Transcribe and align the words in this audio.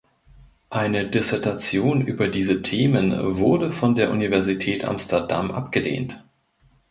Eine 0.71 1.07
Dissertation 1.11 2.01
über 2.01 2.27
diese 2.27 2.63
Themen 2.63 3.35
wurde 3.37 3.69
von 3.69 3.93
der 3.93 4.09
Universität 4.09 4.83
Amsterdam 4.83 5.51
abgelehnt. 5.51 6.23